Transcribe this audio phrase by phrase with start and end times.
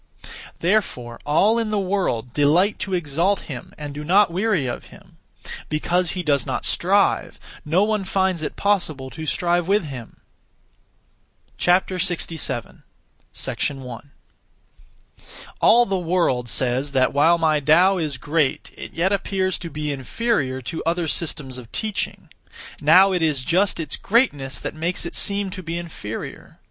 [0.61, 5.17] Therefore all in the world delight to exalt him and do not weary of him.
[5.69, 10.17] Because he does not strive, no one finds it possible to strive with him.
[11.59, 12.81] 67.
[13.69, 14.11] 1.
[15.61, 19.91] All the world says that, while my Tao is great, it yet appears to be
[19.91, 22.29] inferior (to other systems of teaching).
[22.81, 26.57] Now it is just its greatness that makes it seem to be inferior.